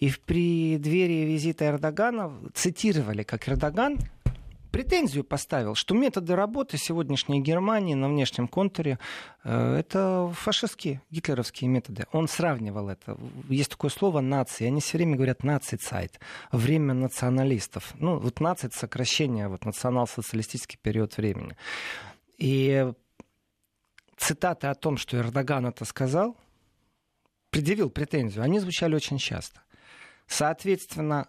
[0.00, 3.98] И в преддверии визита Эрдогана цитировали, как Эрдоган
[4.72, 8.98] претензию поставил, что методы работы сегодняшней Германии на внешнем контуре
[9.44, 12.06] э, это фашистские, гитлеровские методы.
[12.12, 13.16] Он сравнивал это.
[13.48, 14.66] Есть такое слово нации.
[14.66, 16.18] Они все время говорят наций-цайт.
[16.50, 17.94] Время националистов.
[17.98, 21.56] Ну, вот наций— сокращение, вот национал-социалистический период времени.
[22.40, 22.92] И
[24.16, 26.36] цитаты о том, что Эрдоган это сказал,
[27.50, 29.60] предъявил претензию, они звучали очень часто.
[30.26, 31.28] Соответственно,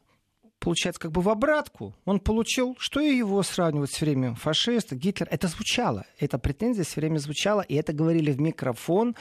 [0.60, 5.28] получается, как бы в обратку он получил, что и его сравнивать все время фашист, Гитлер.
[5.30, 9.16] Это звучало, эта претензия все время звучала, и это говорили в микрофон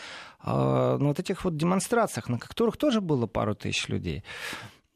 [0.45, 4.23] э, на вот этих вот демонстрациях, на которых тоже было пару тысяч людей.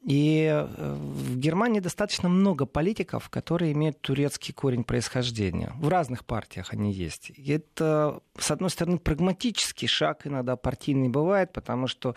[0.05, 5.73] И э, в Германии достаточно много политиков, которые имеют турецкий корень происхождения.
[5.77, 7.31] В разных партиях они есть.
[7.31, 12.15] И это, с одной стороны, прагматический шаг, иногда партийный бывает, потому что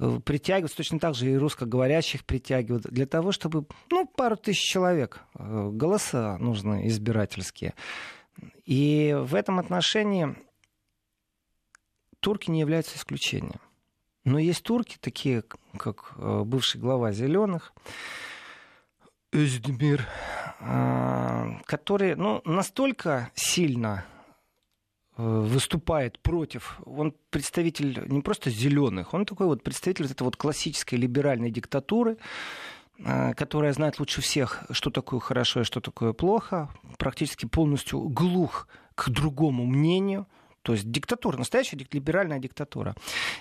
[0.00, 5.20] э, притягивают, точно так же и русскоговорящих притягивают, для того, чтобы ну, пару тысяч человек,
[5.38, 7.74] э, голоса нужны избирательские.
[8.64, 10.34] И в этом отношении
[12.18, 13.60] турки не являются исключением.
[14.24, 15.42] Но есть турки, такие
[15.78, 17.72] как э, бывший глава зеленых,
[19.32, 20.06] Эздемир,
[20.58, 24.04] а, который ну, настолько сильно
[25.16, 30.36] э, выступает против, он представитель не просто зеленых, он такой вот представитель вот этой вот
[30.36, 32.18] классической либеральной диктатуры,
[33.02, 38.68] а, которая знает лучше всех, что такое хорошо и что такое плохо, практически полностью глух
[38.96, 40.26] к другому мнению–
[40.62, 42.94] то есть диктатура, настоящая либеральная диктатура.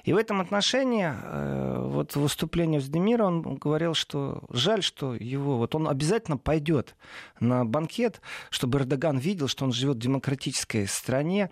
[0.03, 5.75] И в этом отношении э, вот выступление Вздемира, он говорил, что жаль, что его, вот
[5.75, 6.95] он обязательно пойдет
[7.39, 11.49] на банкет, чтобы Эрдоган видел, что он живет в демократической стране,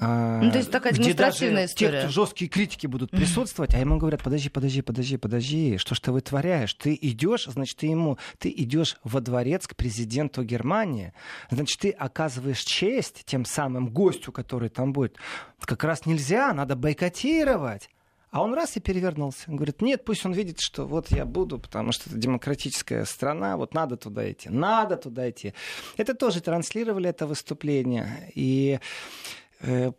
[0.00, 1.92] ну, то есть такая демонстративная история.
[1.92, 6.00] Те, кто жесткие критики будут присутствовать, а ему говорят, подожди, подожди, подожди, подожди, что ж
[6.00, 6.74] ты вытворяешь?
[6.74, 11.12] Ты идешь, значит, ты ему, ты идешь во дворец к президенту Германии,
[11.50, 15.16] значит, ты оказываешь честь тем самым гостю, который там будет.
[15.60, 17.88] Как раз нельзя, надо бойкотировать.
[18.32, 19.50] А он раз и перевернулся.
[19.50, 23.58] Он говорит, нет, пусть он видит, что вот я буду, потому что это демократическая страна,
[23.58, 25.52] вот надо туда идти, надо туда идти.
[25.98, 28.32] Это тоже транслировали это выступление.
[28.34, 28.80] И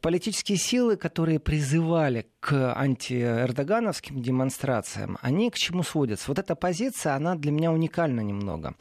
[0.02, 6.26] политические силы, которые призывали к антиэрдогановским демонстрациям, они к чему сводятся?
[6.28, 8.76] Вот эта позиция, она для меня уникальна немного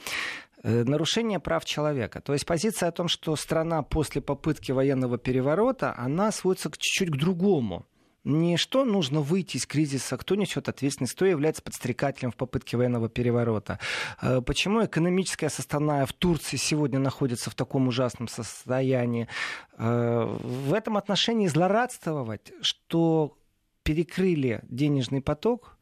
[0.62, 2.20] э, нарушение прав человека.
[2.20, 7.16] То есть позиция о том, что страна после попытки военного переворота, она сводится чуть-чуть к
[7.16, 7.86] другому
[8.24, 13.08] не что нужно выйти из кризиса, кто несет ответственность, кто является подстрекателем в попытке военного
[13.08, 13.78] переворота.
[14.20, 19.28] Э, почему экономическая составная в Турции сегодня находится в таком ужасном состоянии.
[19.76, 23.36] Э, в этом отношении злорадствовать, что
[23.82, 25.76] перекрыли денежный поток,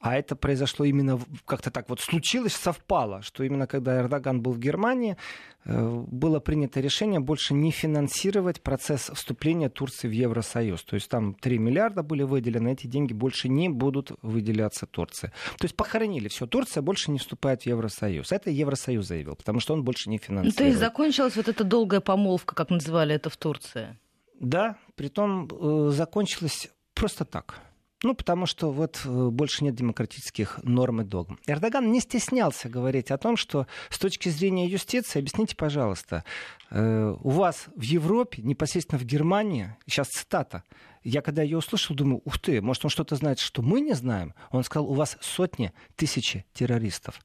[0.00, 4.58] а это произошло именно как-то так вот случилось, совпало, что именно когда Эрдоган был в
[4.58, 5.16] Германии,
[5.64, 10.84] э, было принято решение больше не финансировать процесс вступления Турции в Евросоюз.
[10.84, 15.32] То есть там 3 миллиарда были выделены, эти деньги больше не будут выделяться Турции.
[15.58, 18.30] То есть похоронили все, Турция больше не вступает в Евросоюз.
[18.30, 20.54] Это Евросоюз заявил, потому что он больше не финансирует.
[20.54, 23.98] Ну, то есть закончилась вот эта долгая помолвка, как называли это в Турции?
[24.38, 27.60] Да, притом э, закончилась просто так
[28.04, 31.40] Ну, потому что вот э, больше нет демократических норм и догм.
[31.48, 36.22] Эрдоган не стеснялся говорить о том, что с точки зрения юстиции, объясните, пожалуйста,
[36.70, 40.62] э, у вас в Европе, непосредственно в Германии, сейчас цитата,
[41.02, 44.32] я когда ее услышал, думаю, ух ты, может он что-то знает, что мы не знаем?
[44.50, 47.20] Он сказал, у вас сотни, тысячи террористов.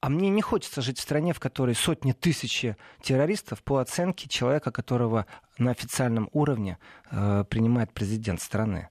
[0.00, 4.70] А мне не хочется жить в стране, в которой сотни тысячи террористов по оценке человека,
[4.70, 5.26] которого
[5.58, 6.78] на официальном уровне
[7.10, 8.88] э, принимает президент страны.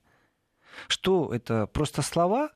[0.88, 2.50] Что это просто слова?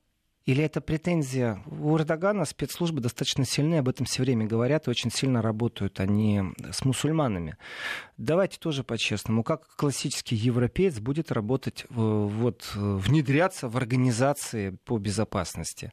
[0.45, 1.63] Или это претензия?
[1.67, 6.41] У Эрдогана спецслужбы достаточно сильны, об этом все время говорят, и очень сильно работают они
[6.71, 7.57] с мусульманами.
[8.17, 15.91] Давайте тоже по-честному, как классический европеец будет работать, вот, внедряться в организации по безопасности?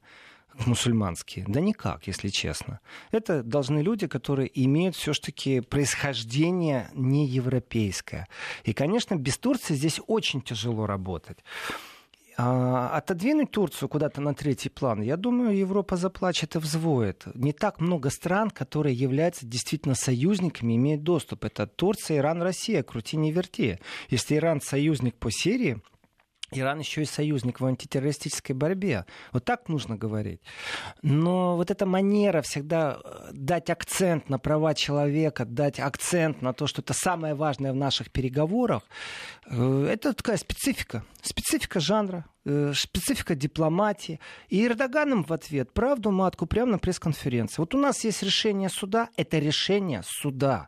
[0.66, 1.44] мусульманские?
[1.46, 2.80] Да никак, если честно.
[3.10, 8.26] Это должны люди, которые имеют все-таки происхождение не европейское.
[8.64, 11.38] И, конечно, без Турции здесь очень тяжело работать.
[12.40, 17.24] А, отодвинуть Турцию куда-то на третий план, я думаю, Европа заплачет и взвоет.
[17.34, 21.44] Не так много стран, которые являются действительно союзниками, имеют доступ.
[21.44, 23.80] Это Турция, Иран, Россия, крути не верти.
[24.08, 25.82] Если Иран союзник по Сирии,
[26.50, 29.04] Иран еще и союзник в антитеррористической борьбе.
[29.32, 30.40] Вот так нужно говорить.
[31.02, 36.66] Но вот эта манера всегда э, дать акцент на права человека, дать акцент на то,
[36.66, 38.82] что это самое важное в наших переговорах,
[39.46, 41.04] э, это такая специфика.
[41.20, 44.18] Специфика жанра, э, специфика дипломатии.
[44.48, 47.60] И Эрдоганом в ответ правду матку прямо на пресс-конференции.
[47.60, 50.66] Вот у нас есть решение суда, это решение суда,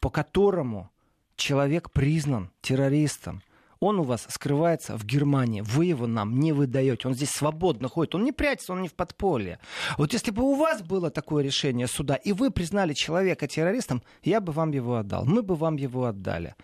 [0.00, 0.90] по которому
[1.36, 3.42] человек признан террористом
[3.82, 5.60] он у вас скрывается в Германии.
[5.60, 7.08] Вы его нам не выдаете.
[7.08, 8.14] Он здесь свободно ходит.
[8.14, 9.58] Он не прячется, он не в подполье.
[9.98, 14.40] Вот если бы у вас было такое решение суда, и вы признали человека террористом, я
[14.40, 15.24] бы вам его отдал.
[15.24, 16.54] Мы бы вам его отдали.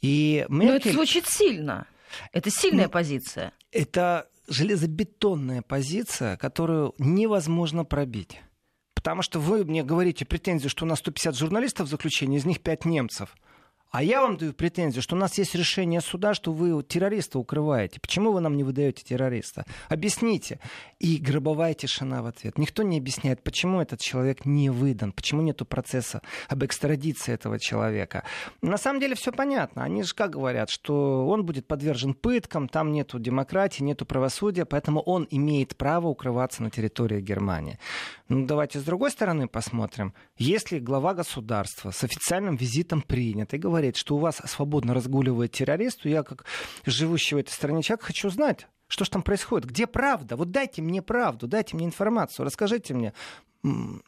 [0.00, 0.66] И Меркель...
[0.66, 1.86] Но это звучит сильно.
[2.32, 3.52] Это сильная ну, позиция.
[3.70, 8.40] Это железобетонная позиция, которую невозможно пробить.
[8.94, 12.60] Потому что вы мне говорите претензию, что у нас 150 журналистов в заключении, из них
[12.60, 13.36] 5 немцев.
[13.90, 17.98] А я вам даю претензию, что у нас есть решение суда, что вы террориста укрываете.
[18.00, 19.64] Почему вы нам не выдаете террориста?
[19.88, 20.60] Объясните.
[21.00, 22.56] И гробовая тишина в ответ.
[22.56, 28.22] Никто не объясняет, почему этот человек не выдан, почему нету процесса об экстрадиции этого человека.
[28.62, 29.82] На самом деле все понятно.
[29.82, 35.00] Они же как говорят, что он будет подвержен пыткам, там нету демократии, нету правосудия, поэтому
[35.00, 37.78] он имеет право укрываться на территории Германии.
[38.30, 40.14] Ну, давайте с другой стороны посмотрим.
[40.36, 46.02] Если глава государства с официальным визитом принят и говорит, что у вас свободно разгуливает террорист,
[46.02, 46.44] то я, как
[46.86, 49.68] живущий в этой стране человек, хочу знать, что же там происходит?
[49.68, 50.36] Где правда?
[50.36, 53.14] Вот дайте мне правду, дайте мне информацию, расскажите мне.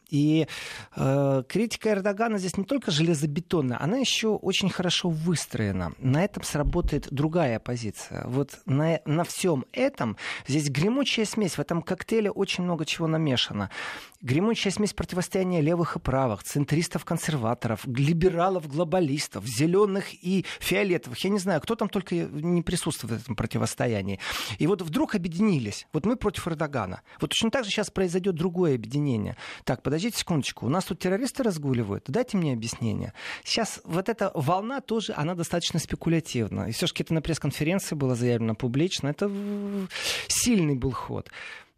[0.09, 0.47] И
[0.95, 5.93] э, критика Эрдогана здесь не только железобетонная, она еще очень хорошо выстроена.
[5.99, 8.25] На этом сработает другая позиция.
[8.27, 13.69] Вот на, на всем этом здесь гремучая смесь, в этом коктейле очень много чего намешано.
[14.21, 21.19] Гремучая смесь противостояния левых и правых, центристов, консерваторов, либералов, глобалистов, зеленых и фиолетовых.
[21.19, 24.19] Я не знаю, кто там только не присутствует в этом противостоянии.
[24.59, 25.87] И вот вдруг объединились.
[25.91, 27.01] Вот мы против Эрдогана.
[27.19, 29.35] Вот точно так же сейчас произойдет другое объединение.
[29.63, 30.65] Так, подождите секундочку.
[30.65, 32.05] У нас тут террористы разгуливают.
[32.07, 33.13] Дайте мне объяснение.
[33.43, 36.69] Сейчас вот эта волна тоже, она достаточно спекулятивна.
[36.69, 39.07] И все-таки это на пресс-конференции было заявлено публично.
[39.07, 39.31] Это
[40.27, 41.29] сильный был ход.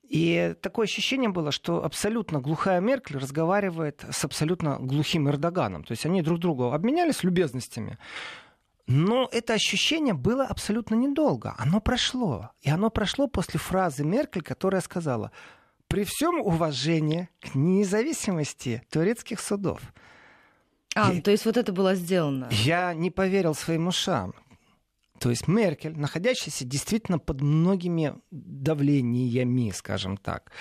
[0.08, 5.84] И такое ощущение было, что абсолютно глухая Меркель разговаривает с абсолютно глухим Эрдоганом.
[5.84, 7.98] То есть они друг другу обменялись любезностями.
[8.88, 11.56] Но это ощущение было абсолютно недолго.
[11.58, 12.52] Оно прошло.
[12.62, 15.32] И оно прошло после фразы Меркель, которая сказала,
[15.88, 19.82] при всем уважении к независимости турецких судов.
[20.96, 21.22] А, и...
[21.22, 22.48] то есть вот это было сделано.
[22.52, 24.34] Я не поверил своим ушам.
[25.20, 30.52] То есть Меркель, находящаяся действительно под многими давлениями, скажем так.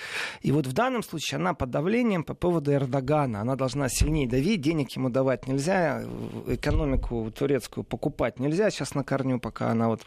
[0.41, 3.41] И вот в данном случае она под давлением по поводу Эрдогана.
[3.41, 6.03] Она должна сильнее давить, денег ему давать нельзя,
[6.47, 10.03] экономику турецкую покупать нельзя сейчас на корню, пока она вот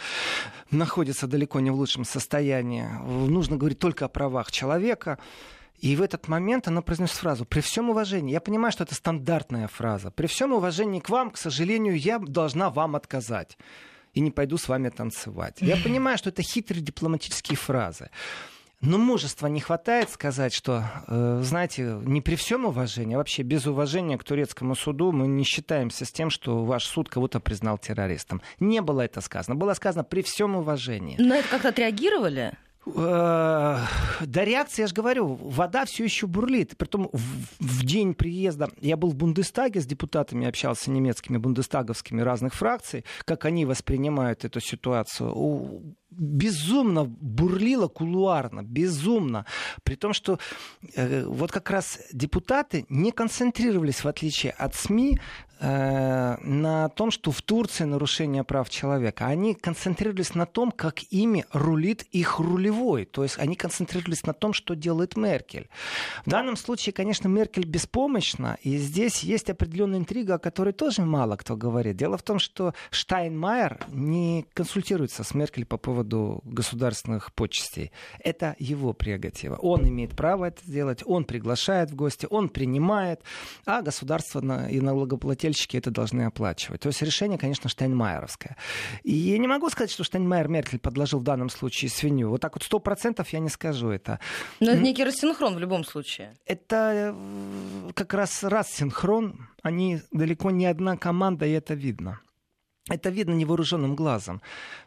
[0.71, 2.87] находится далеко не в лучшем состоянии.
[3.29, 5.19] Нужно говорить только о правах человека.
[5.79, 8.33] И в этот момент она произносит фразу «При всем уважении».
[8.33, 10.11] Я понимаю, что это стандартная фраза.
[10.11, 13.57] «При всем уважении к вам, к сожалению, я должна вам отказать»
[14.19, 15.59] и не пойду с вами танцевать.
[15.61, 18.11] Я понимаю, что это хитрые дипломатические фразы.
[18.81, 23.67] Но мужества не хватает сказать, что, э, знаете, не при всем уважении, а вообще без
[23.67, 28.43] уважения к турецкому суду мы не считаемся с тем, что ваш суд кого-то признал террористом.
[28.59, 29.55] Не было это сказано.
[29.55, 31.17] Было сказано при всем уважении.
[31.19, 32.55] Но это как-то отреагировали?
[32.97, 33.79] Э,
[34.21, 36.77] до реакции, я же говорю, вода все еще бурлит.
[36.77, 37.21] Притом в,
[37.59, 43.45] в день приезда я был в Бундестаге с депутатами, общался немецкими бундестаговскими разных фракций, как
[43.45, 45.33] они воспринимают эту ситуацию.
[46.11, 49.45] безумно бурлило кулуарно, безумно.
[49.83, 50.39] При том, что
[50.95, 55.19] э, вот как раз депутаты не концентрировались, в отличие от СМИ,
[55.61, 59.27] на том, что в Турции нарушение прав человека.
[59.27, 63.05] Они концентрировались на том, как ими рулит их рулевой.
[63.07, 65.69] То есть они концентрировались на том, что делает Меркель.
[66.25, 68.57] В данном случае, конечно, Меркель беспомощна.
[68.63, 71.97] И здесь есть определенная интрига, о которой тоже мало кто говорит.
[71.97, 77.91] Дело в том, что Штайнмайер не консультируется с Меркель по поводу государственных почестей.
[78.21, 79.57] Это его прерогатива.
[79.57, 83.23] Он имеет право это сделать, он приглашает в гости, он принимает,
[83.67, 86.81] а государство и налогоплательщики налогоплательщики это должны оплачивать.
[86.81, 88.57] То есть решение, конечно, Штайнмайеровское.
[89.03, 92.31] И я не могу сказать, что Штайнмайер Меркель подложил в данном случае свинью.
[92.31, 94.21] Вот так вот сто процентов я не скажу это.
[94.61, 96.37] Но это некий рассинхрон в любом случае.
[96.47, 99.49] Это э, как раз рассинхрон.
[99.63, 102.21] Они далеко не одна команда, и это видно.
[102.89, 104.41] Это видно невооруженным глазом.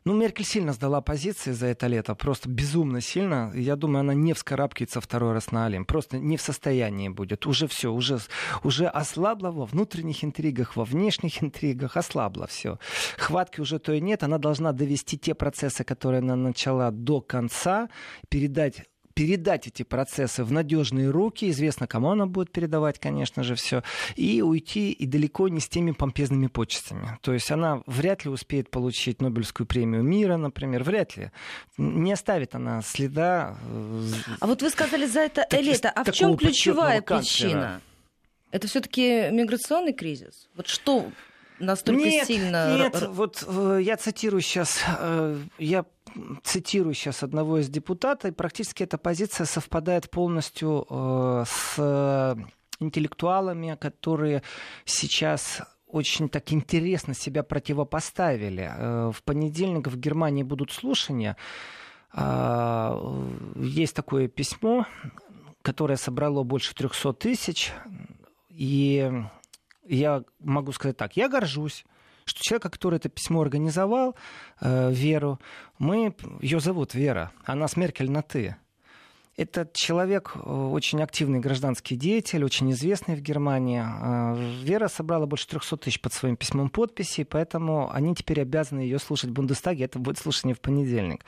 [0.06, 3.52] Ну, Меркель сильно сдала позиции за это лето, просто безумно сильно.
[3.56, 5.88] Я думаю, она не вскарабкается второй раз на Олимп.
[5.88, 7.46] Просто не в состоянии будет.
[7.46, 8.20] Уже все, уже,
[8.64, 12.80] уже ослабла во внутренних интригах, во внешних интригах, ослабла все.
[13.18, 14.24] Хватки уже то и нет.
[14.24, 17.90] Она должна довести те процессы, которые она начала до конца,
[18.30, 18.84] передать
[19.22, 23.84] передать эти процессы в надежные руки, известно, кому она будет передавать, конечно же, все,
[24.16, 27.20] и уйти и далеко не с теми помпезными почестями.
[27.22, 31.30] То есть она вряд ли успеет получить Нобелевскую премию мира, например, вряд ли.
[31.78, 33.58] Не оставит она следа.
[33.64, 34.08] Э,
[34.40, 35.92] а вот вы сказали за это так, элита.
[35.92, 37.80] А в чем ключевая причина?
[38.50, 40.50] Это все-таки миграционный кризис?
[40.56, 41.12] Вот что
[41.62, 42.78] настолько нет, сильно...
[42.78, 45.86] Нет, вот э, я цитирую сейчас, э, я
[46.44, 52.38] цитирую сейчас одного из депутатов, и практически эта позиция совпадает полностью э, с
[52.80, 54.44] интеллектуалами, которые
[54.86, 59.12] сейчас очень так интересно себя противопоставили.
[59.12, 61.36] В понедельник в Германии будут слушания.
[63.56, 64.88] Есть такое письмо,
[65.62, 67.74] которое собрало больше 300 тысяч.
[68.50, 69.12] И
[69.88, 71.86] я могу сказать так, я горжусь
[72.26, 74.16] что человека, который это письмо организовал,
[74.62, 75.40] э, Веру,
[75.80, 78.56] мы, ее зовут Вера, она с Меркель на «ты».
[79.38, 83.82] Этот человек э, очень активный гражданский деятель, очень известный в Германии.
[83.82, 89.00] Э, Вера собрала больше 300 тысяч под своим письмом подписей, поэтому они теперь обязаны ее
[89.00, 89.86] слушать в Бундестаге.
[89.86, 91.26] Это будет слушание в понедельник.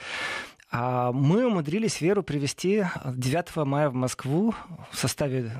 [0.75, 4.55] А мы умудрились Веру привести 9 мая в Москву
[4.91, 5.51] в составе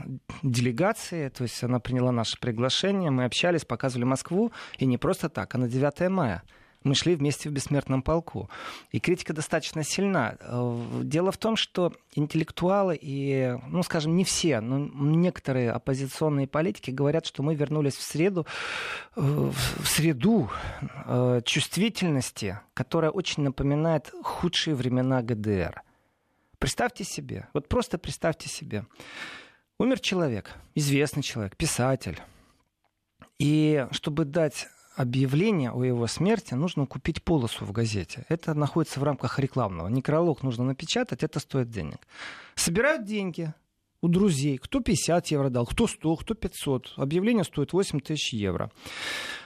[0.41, 1.29] делегации.
[1.29, 4.51] То есть она приняла наше приглашение, мы общались, показывали Москву.
[4.79, 6.41] И не просто так, а на 9 мая
[6.83, 8.49] мы шли вместе в бессмертном полку.
[8.91, 10.37] И критика достаточно сильна.
[10.39, 16.91] Э, дело в том, что интеллектуалы и, ну, скажем, не все, но некоторые оппозиционные политики
[16.91, 18.45] говорят, что мы вернулись в среду,
[19.15, 20.49] э, в среду
[21.05, 25.81] э, чувствительности, которая очень напоминает худшие времена ГДР.
[26.59, 28.85] Представьте себе, вот просто представьте себе.
[29.79, 32.21] Умер человек, известный человек, писатель.
[33.39, 38.25] И чтобы дать объявление о его смерти нужно купить полосу в газете.
[38.29, 39.87] Это находится в рамках рекламного.
[39.87, 41.99] Некролог нужно напечатать, это стоит денег.
[42.55, 43.53] Собирают деньги
[44.01, 44.57] у друзей.
[44.57, 46.93] Кто 50 евро дал, кто 100, кто 500.
[46.97, 48.69] Объявление стоит 8 тысяч евро.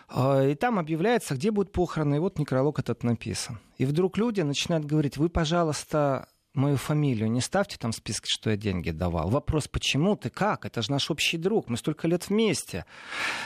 [0.09, 2.15] А, и там объявляется, где будут похороны.
[2.15, 3.59] И вот некролог этот написан.
[3.77, 6.27] И вдруг люди начинают говорить, вы, пожалуйста,
[6.57, 9.29] мою фамилию не ставьте там в списке, что я деньги давал.
[9.29, 10.65] Вопрос, почему ты, как?
[10.65, 12.85] Это же наш общий друг, мы столько лет вместе.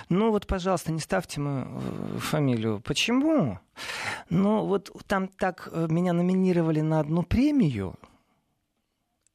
[0.09, 2.81] Ну вот, пожалуйста, не ставьте мою э, фамилию.
[2.81, 3.59] Почему?
[4.29, 7.95] Ну вот там так э, меня номинировали на одну премию,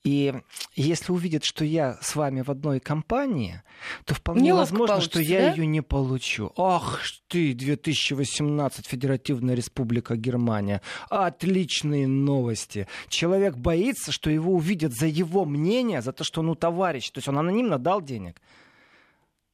[0.06, 0.32] и
[0.76, 3.62] если увидят, что я с вами в одной компании,
[4.04, 5.50] то вполне Неловко возможно, что я да?
[5.50, 6.52] ее не получу.
[6.56, 10.80] Ах ты, 2018, Федеративная Республика Германия.
[11.10, 12.86] Отличные новости.
[13.08, 17.10] Человек боится, что его увидят за его мнение, за то, что он у товарищ.
[17.10, 18.40] То есть он анонимно дал денег.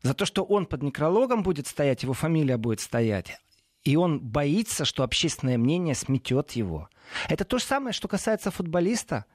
[0.03, 3.39] За то, что он под некрологом будет стоять, его фамилия будет стоять.
[3.85, 6.91] И он боится, что общественное мнение сметет его.
[7.31, 9.25] Это то же самое, что касается футболиста–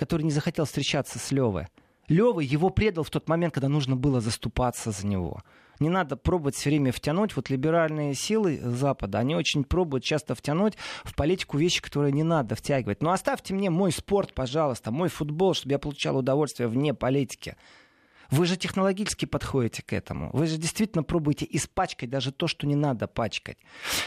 [0.00, 1.66] который не захотел встречаться с Левой.
[2.08, 5.42] Лева его предал в тот момент, когда нужно было заступаться за него.
[5.78, 7.36] Не надо пробовать все время втянуть.
[7.36, 10.74] Вот либеральные силы Запада, они очень пробуют часто втянуть
[11.04, 13.02] в политику вещи, которые не надо втягивать.
[13.02, 17.56] Но оставьте мне мой спорт, пожалуйста, мой футбол, чтобы я получал удовольствие вне политики.
[18.30, 20.30] Вы же технологически подходите к этому.
[20.32, 23.58] Вы же действительно пробуете испачкать даже то, что не надо пачкать.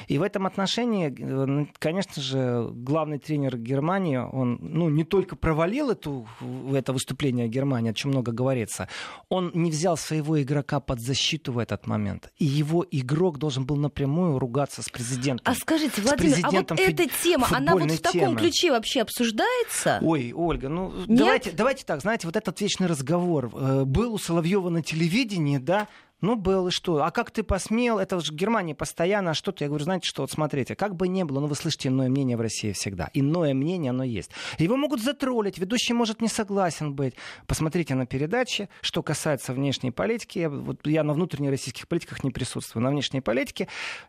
[0.08, 5.90] И в этом отношении, э, конечно же, главный тренер Германии, он ну, не только провалил
[5.90, 6.28] эту,
[6.74, 8.88] это выступление Германии, о чем много говорится,
[9.30, 12.32] он не взял своего игрока под защиту в этот момент.
[12.38, 15.46] И его игрок должен был напрямую ругаться с президентом.
[15.46, 18.40] А скажите, Владимир, а вот эта тема, она вот в таком темы.
[18.40, 20.00] ключе вообще обсуждается?
[20.02, 24.70] Ой, Ольга, ну давайте, давайте так, знаете, вот этот вечный разговор э, был у Соловьева
[24.70, 25.88] на телевидении, да,
[26.24, 27.04] ну, был, и что?
[27.04, 28.00] А как ты посмел?
[28.00, 29.66] Это же Германия постоянно, а что-то?
[29.66, 32.38] Я говорю, знаете что, вот смотрите, как бы не было, но вы слышите иное мнение
[32.38, 33.10] в России всегда.
[33.14, 34.32] Иное мнение, оно есть.
[34.58, 37.16] Его могут затроллить, ведущий может не согласен быть.
[37.46, 40.40] Посмотрите на передачи, что касается внешней политики.
[40.40, 42.84] Я, вот, я на внутренних российских политиках не присутствую.
[42.84, 43.68] На внешней политике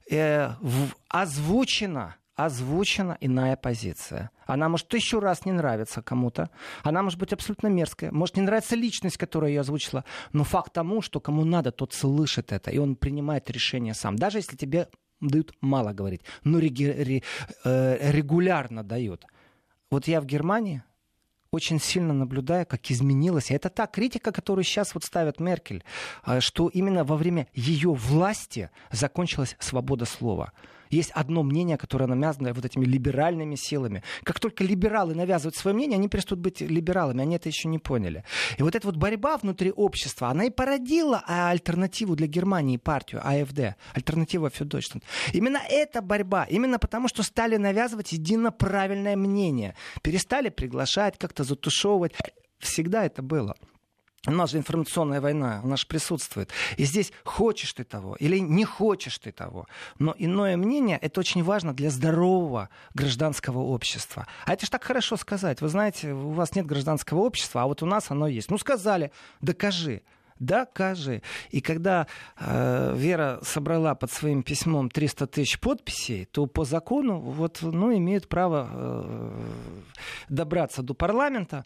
[0.09, 4.31] э, в, озвучено озвучена иная позиция.
[4.47, 6.51] Она может тысячу раз не нравиться кому-то.
[6.83, 8.11] Она может быть абсолютно мерзкая.
[8.11, 10.05] Может не нравится личность, которая ее озвучила.
[10.33, 12.71] Но факт тому, что кому надо, тот слышит это.
[12.71, 14.17] И он принимает решение сам.
[14.17, 14.89] Даже если тебе
[15.21, 16.23] дают мало говорить.
[16.43, 19.25] Но э, регулярно дают.
[19.91, 20.83] Вот я в Германии
[21.51, 23.51] очень сильно наблюдаю, как изменилась.
[23.51, 25.85] И это та критика, которую сейчас вот ставят Меркель,
[26.27, 30.53] э, что именно во время ее власти закончилась свобода слова
[30.91, 34.03] есть одно мнение, которое навязано вот этими либеральными силами.
[34.23, 37.23] Как только либералы навязывают свое мнение, они перестают быть либералами.
[37.23, 38.25] Они это еще не поняли.
[38.59, 43.77] И вот эта вот борьба внутри общества, она и породила альтернативу для Германии, партию АФД,
[43.95, 45.03] альтернатива für Deutschland.
[45.33, 49.75] Именно эта борьба, именно потому, что стали навязывать едино правильное мнение.
[50.03, 52.13] Перестали приглашать, как-то затушевывать.
[52.59, 53.57] Всегда это было.
[54.27, 56.51] У нас же информационная война, у нас же присутствует.
[56.79, 59.67] И здесь хочешь ты того или не хочешь ты того.
[59.99, 64.27] Но иное мнение— это очень важно для здорового гражданского общества.
[64.47, 65.61] А это же так хорошо сказать.
[65.61, 68.51] Вы знаете, у вас нет гражданского общества, а вот у нас оно есть.
[68.51, 69.13] Ну, сказали,
[69.43, 70.03] докажи
[70.39, 71.23] докажи.
[71.51, 72.07] И когда
[72.37, 78.29] э, Вера собрала под своим письмом 300 тысяч подписей, то по закону вот, ну, имеет
[78.29, 79.51] право э,
[80.29, 81.65] добраться до парламента.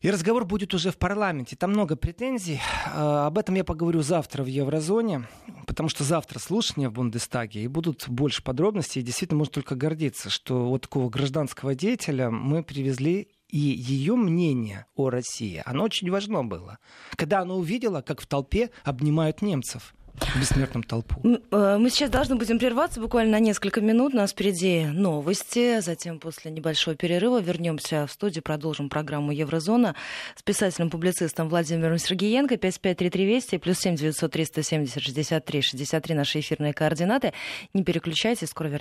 [0.00, 1.56] И разговор будет уже в парламенте.
[1.56, 2.60] Там много претензий.
[2.94, 5.28] Э, об этом я поговорю завтра в Еврозоне,
[5.66, 9.02] потому что завтра слушания в Бундестаге, и будут больше подробностей.
[9.02, 14.86] И действительно можно только гордиться, что вот такого гражданского деятеля мы привезли и ее мнение
[14.96, 16.78] о России, оно очень важно было.
[17.16, 19.94] Когда она увидела, как в толпе обнимают немцев
[20.38, 21.16] бессмертным толпу.
[21.50, 24.14] Э, мы сейчас должны будем прерваться буквально на несколько минут.
[24.14, 25.80] У нас впереди новости.
[25.80, 29.94] Затем после небольшого перерыва вернемся в студию, продолжим программу Еврозона
[30.36, 32.56] с писателем-публицистом Владимиром Сергеенко.
[32.56, 37.32] 553320 плюс 7 900 370 63 63 наши эфирные координаты.
[37.72, 38.80] Не переключайтесь, скоро вернемся.